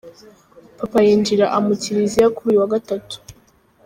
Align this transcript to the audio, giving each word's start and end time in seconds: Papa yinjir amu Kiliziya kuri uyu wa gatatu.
Papa 0.79 0.97
yinjir 1.05 1.41
amu 1.57 1.73
Kiliziya 1.81 2.27
kuri 2.35 2.47
uyu 2.49 2.61
wa 2.61 2.71
gatatu. 2.73 3.15